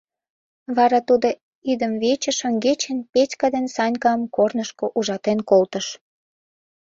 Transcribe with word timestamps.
Вара 0.75 0.99
тудо 1.07 1.27
идымвече 1.71 2.31
шеҥгечын 2.39 2.97
Петька 3.11 3.47
ден 3.53 3.65
Санькам 3.75 4.21
корнышко 4.35 4.85
ужатен 4.97 5.39
колтыш. 5.49 5.87